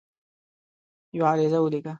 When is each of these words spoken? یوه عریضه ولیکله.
یوه 1.17 1.27
عریضه 1.33 1.57
ولیکله. 1.61 1.89